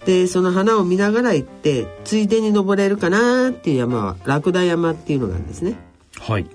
[0.05, 5.77] でその花を見ながら行ってついでに登れるかなっていう山はラクダ山っていうのがあるんですね。
[6.21, 6.47] はい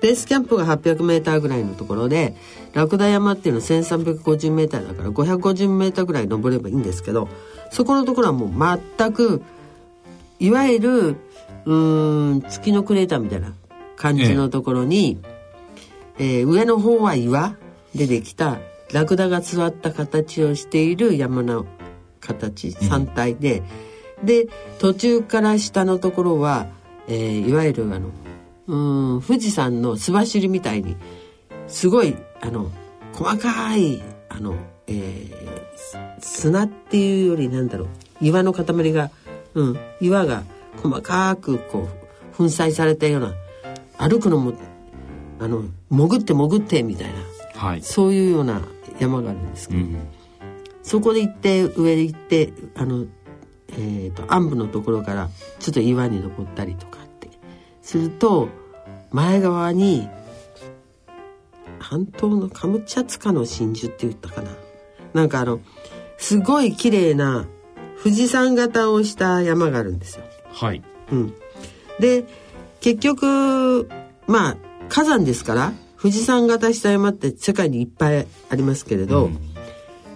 [0.00, 2.34] ベースキャンプが 800m ぐらいのところで
[2.72, 7.28] ラクダ山っていうのは 1350m だから 550m ぐらい登ればいいんですけど
[7.70, 9.42] そこのところはもう全く
[10.38, 11.16] いわゆる
[11.66, 13.52] うん月のクレーターみたいな
[13.96, 15.18] 感じのところに、
[16.18, 16.40] ええ。
[16.40, 17.56] えー、上の方は岩
[17.94, 18.58] でできた
[18.92, 21.66] ラクダが座った形をしている山の
[22.20, 23.62] 形3体で、
[24.20, 24.46] うん、で
[24.78, 26.66] 途中から下のところは、
[27.08, 28.10] えー、いわゆるあの
[28.70, 30.96] うん富士山の須走りみたいに
[31.66, 32.70] すごいあの
[33.12, 34.54] 細かいあの、
[34.86, 37.88] えー、砂っていうよりなんだろう
[38.20, 39.10] 岩の塊が、
[39.54, 40.44] うん、岩が
[40.82, 41.88] 細かくこ
[42.32, 43.34] う粉砕されたような
[43.98, 44.52] 歩くのも
[45.40, 48.62] あの潜って潜ってみたいな、はい、そういうような
[49.00, 50.08] 山があるんですけど、うん。
[50.82, 53.06] そこで行って上で行ってあの、
[53.70, 55.28] えーと、暗部のところから
[55.58, 57.30] ちょっと岩に登ったりとかって
[57.82, 58.48] すると
[59.12, 60.08] 前側に
[61.78, 64.50] 半島のカムチャツカの真珠って言ったかな
[65.14, 65.60] なんかあの
[66.18, 67.46] すごい綺麗な
[68.02, 70.24] 富士山型をした山があるんですよ。
[70.52, 70.82] はい。
[71.10, 71.34] うん。
[71.98, 72.24] で
[72.80, 73.88] 結局
[74.26, 74.56] まあ
[74.88, 79.38] 火山ですから富士山型した山って世界にいっぱいありますけれど、うん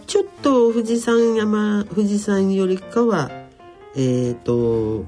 [0.06, 3.30] ちょっと富士山山富士山よりかは
[3.96, 5.06] えっ、ー、と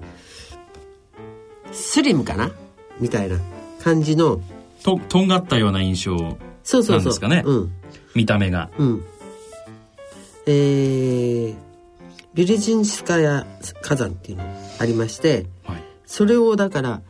[1.71, 2.51] スリムかな？
[2.99, 3.39] みたいな
[3.87, 4.41] 感じの
[4.83, 7.45] ととんがったような印象なんですかね。
[7.47, 7.73] うん、
[8.17, 8.69] 見た目が。
[8.79, 9.05] うん。
[10.47, 11.57] えー、
[12.35, 13.47] ビルジンスカヤ
[13.83, 14.45] 火山っていうの
[14.81, 17.01] ありまして、はい、それをだから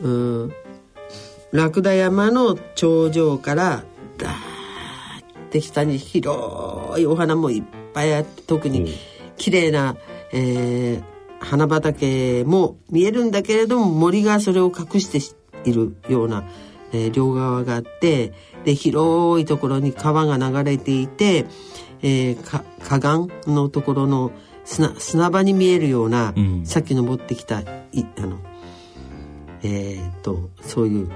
[0.00, 0.52] うん
[1.52, 3.84] ラクダ山の頂上から
[4.18, 8.92] ダーって下に広いお花もいっぱいあって特に
[9.36, 9.96] 綺麗な、
[10.32, 11.04] えー、
[11.38, 15.20] 花畑も見えるんだけれども森がそれを隠して
[15.64, 16.44] いるような、
[16.92, 18.32] えー、両側があって
[18.64, 21.46] で広いところに川が流れていて、
[22.02, 24.32] えー、河岸のところの
[24.64, 27.66] 砂砂場に見えるような、うん、さっき登ってきたい
[28.18, 28.38] あの
[29.62, 31.10] えー、っとそういう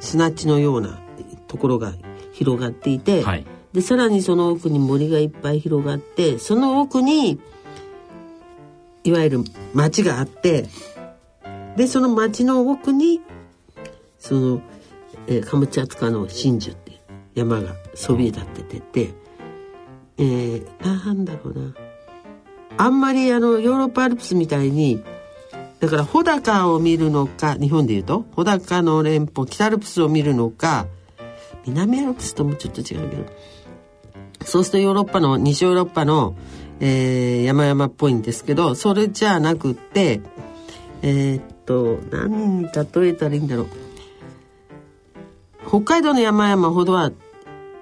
[0.00, 1.00] 砂地のような
[1.46, 1.92] ところが
[2.32, 7.40] 広がっていて、はい、でさらにその奥に森がいっぱい広がってその奥に
[9.04, 9.44] いわゆる
[9.74, 10.66] 町があって
[11.76, 13.20] でその町の奥に
[14.18, 14.62] その、
[15.26, 16.98] えー、カムチャツカの真珠っていう
[17.34, 19.14] 山がそびえ立っててて、
[20.18, 21.74] えー、なんだろうな。
[22.76, 25.02] あんまりあのヨーロッパアルプスみたいに
[25.80, 30.86] だから穂高を見るのか日本でいうと穂高の連峰北アルプスを見るのか
[31.66, 33.24] 南アルプスともちょっと違うけど
[34.44, 36.36] そうするとヨーロッパの西ヨーロッパの、
[36.80, 40.20] えー、山々っぽいんですけどそれじゃなくって
[41.02, 43.66] えー、っと何に例えたらいいんだろう。
[45.66, 47.10] 北海道の山々ほどは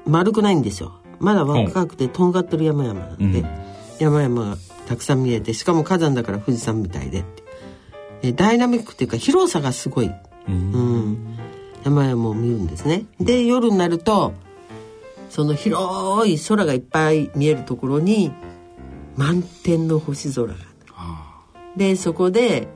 [0.07, 0.93] 丸くないんですよ。
[1.19, 3.47] まだ若くてとんがってる山々なんで、うん、
[3.99, 4.57] 山々が
[4.87, 7.25] たくさん見えてしかも火山だから富士山みたいで
[8.23, 10.11] えダイナミックっていうか広さがすごい、
[10.49, 10.79] うん、う
[11.11, 11.39] ん、
[11.85, 13.05] 山々を見るんですね。
[13.21, 14.33] で夜になると
[15.31, 18.33] その広い空がいっぱい見えるところに
[19.17, 20.55] 満天の星空が
[21.77, 22.69] でそこで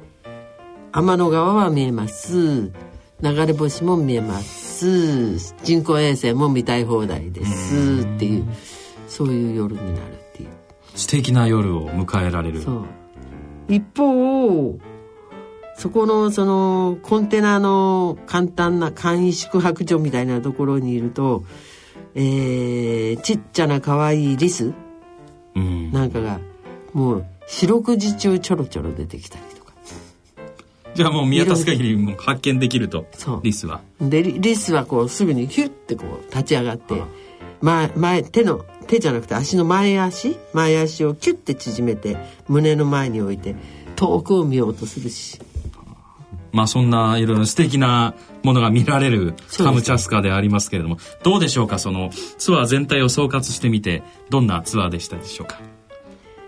[0.97, 2.72] 天の川は見えます。
[3.20, 5.36] 流れ星も見えます。
[5.62, 8.01] 人工衛星も見たい放題です。
[8.01, 8.47] っていう
[9.07, 10.49] そういう夜になるっていう。
[10.94, 12.62] 素敵な夜を迎えられる。
[13.68, 14.78] 一方
[15.76, 21.44] そこのそのコンテナの簡単な簡易宿泊所みたいなところにいると、
[22.14, 24.72] えー、ちっちゃな可愛いリス、
[25.55, 26.40] うん、なんかが
[26.94, 29.55] もう四六時中ちょろちょろ出てきたり
[30.97, 33.07] じゃあもう見渡す限りも発見できると
[33.42, 33.82] リスは。
[34.01, 37.03] でリスはこうすぐにヒュッてこう立ち上がって
[37.61, 40.38] 前前手の手じゃなくて足の前足？
[40.55, 42.16] 前足をキュッて縮めて
[42.49, 43.55] 胸の前に置いて
[43.94, 45.38] 遠くを見ようとするし。
[46.53, 51.78] まあそんないろいろ素敵なものが見られるカムチャスカでありますけれども、どうでしょうか？
[51.78, 55.61] そのツアー全体を総括してみて、どんなツアーでしたでしょうか？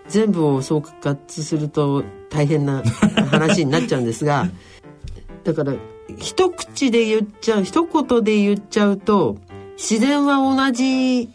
[0.09, 2.83] 全部を総括すると大変な
[3.31, 4.49] 話になっちゃうんですが、
[5.43, 5.73] だから
[6.17, 9.37] 一口で言っちゃう、一言で言っちゃうと、
[9.77, 11.29] 自然は同じ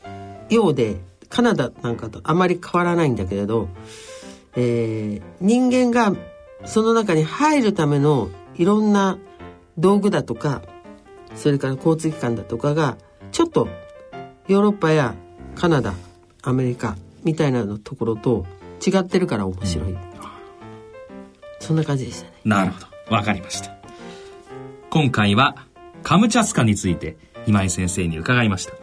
[0.50, 3.68] ようで、カナダなんかとあまり変わらないんだけれど、
[4.56, 6.16] えー、人間が
[6.64, 9.18] その中に入るためのいろんな
[9.76, 10.62] 道具だとか
[11.34, 12.96] それから交通機関だとかが
[13.32, 13.68] ちょっと
[14.46, 15.14] ヨーロッパや
[15.56, 15.94] カナダ
[16.42, 18.46] アメリカみたいなところと
[18.84, 19.98] 違ってるから面白い、うん、
[21.60, 22.32] そんな感じでしたね。
[22.44, 23.14] なるほど。
[23.14, 23.74] わかりました。
[24.90, 25.56] 今回は
[26.02, 27.16] カムチャスカについて
[27.46, 28.74] 今井先生に伺いました。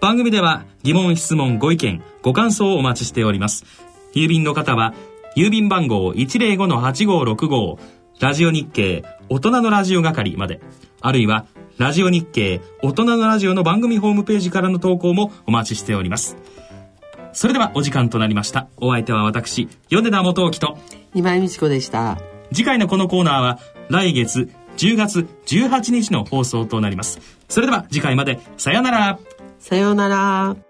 [0.00, 3.64] 番組では疑問質問ご意見ご感想をお待ちしております。
[4.14, 4.94] 郵便の方は
[5.36, 7.78] 郵便番号105-8565
[8.20, 10.60] ラジオ日経大人のラジオ係まで、
[11.00, 11.46] あるいは、
[11.76, 16.36] ラジオ日経大人のラジオの番組ホームページからの投稿もお待ちしております。
[17.32, 18.68] それではお時間となりました。
[18.76, 20.78] お相手は私、米田元興と、
[21.14, 22.18] 今井美智子でした。
[22.52, 23.58] 次回のこのコーナーは、
[23.88, 27.20] 来月10月18日の放送となります。
[27.48, 29.18] それでは次回まで、さようなら。
[29.58, 30.67] さようなら。